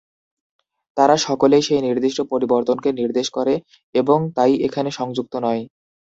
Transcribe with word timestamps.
তারা 0.97 1.15
সকলেই 1.21 1.63
সেই 1.63 1.81
নির্দিষ্ট 1.81 2.19
পরিবর্তনকে 2.31 2.89
নির্দেশ 2.93 3.27
করে 3.37 3.53
এবং 3.95 4.17
তাই 4.35 4.53
এখানে 4.67 4.89
সংযুক্ত 4.91 5.33
নয়। 5.45 5.61